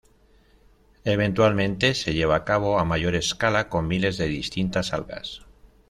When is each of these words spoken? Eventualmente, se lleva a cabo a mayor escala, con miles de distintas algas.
Eventualmente, 1.05 1.93
se 1.93 2.15
lleva 2.15 2.35
a 2.35 2.43
cabo 2.43 2.79
a 2.79 2.83
mayor 2.85 3.13
escala, 3.13 3.69
con 3.69 3.87
miles 3.87 4.17
de 4.17 4.25
distintas 4.25 4.93
algas. 4.93 5.45